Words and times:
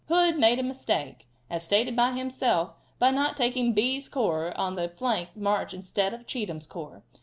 Hood 0.07 0.39
made 0.39 0.57
a 0.57 0.63
mistake, 0.63 1.27
as 1.47 1.63
stated 1.63 1.95
by 1.95 2.13
himself, 2.13 2.73
in 2.99 3.13
not 3.13 3.37
taking 3.37 3.73
Bee's 3.73 4.09
corps 4.09 4.51
on 4.57 4.75
the 4.75 4.89
flank 4.89 5.29
march 5.35 5.75
instead 5.75 6.11
of 6.11 6.25
Cheatham's 6.25 6.65
corps. 6.65 7.03